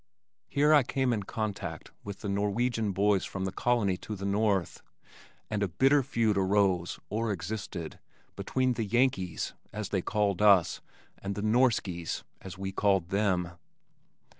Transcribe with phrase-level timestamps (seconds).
[0.47, 4.81] Here I came in contact with the Norwegian boys from the colony to the north,
[5.47, 7.99] and a bitter feud arose (or existed)
[8.35, 10.81] between the "Yankees," as they called us,
[11.19, 13.51] and "the Norskies," as we called them.